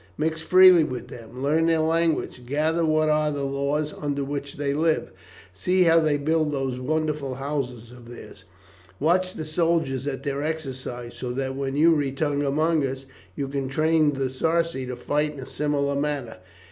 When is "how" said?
5.83-5.99